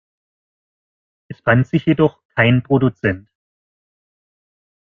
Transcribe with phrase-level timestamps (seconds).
[1.29, 3.29] Es fand sich jedoch kein Produzent.